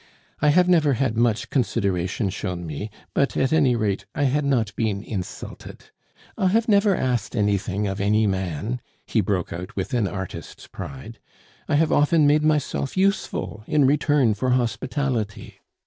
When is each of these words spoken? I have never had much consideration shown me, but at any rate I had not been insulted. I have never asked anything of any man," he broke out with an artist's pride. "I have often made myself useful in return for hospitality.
I 0.41 0.49
have 0.49 0.67
never 0.67 0.93
had 0.93 1.15
much 1.15 1.51
consideration 1.51 2.31
shown 2.31 2.65
me, 2.65 2.89
but 3.13 3.37
at 3.37 3.53
any 3.53 3.75
rate 3.75 4.07
I 4.15 4.23
had 4.23 4.43
not 4.43 4.75
been 4.75 5.03
insulted. 5.03 5.91
I 6.35 6.47
have 6.47 6.67
never 6.67 6.95
asked 6.95 7.35
anything 7.35 7.85
of 7.85 8.01
any 8.01 8.25
man," 8.25 8.81
he 9.05 9.21
broke 9.21 9.53
out 9.53 9.75
with 9.75 9.93
an 9.93 10.07
artist's 10.07 10.65
pride. 10.65 11.19
"I 11.69 11.75
have 11.75 11.91
often 11.91 12.25
made 12.25 12.41
myself 12.41 12.97
useful 12.97 13.63
in 13.67 13.85
return 13.85 14.33
for 14.33 14.49
hospitality. 14.49 15.59